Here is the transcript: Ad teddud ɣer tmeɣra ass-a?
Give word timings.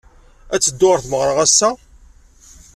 Ad 0.53 0.61
teddud 0.61 0.87
ɣer 0.91 0.99
tmeɣra 1.03 1.33
ass-a? 1.45 1.69